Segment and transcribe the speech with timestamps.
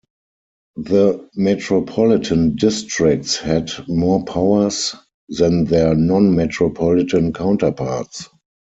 [0.77, 4.95] The metropolitan districts had more powers
[5.29, 8.27] than their non-metropolitan counterparts.